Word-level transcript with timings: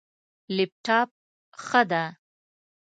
لپټاپ، 0.55 1.09
ښه 1.65 1.81
ده 1.91 2.03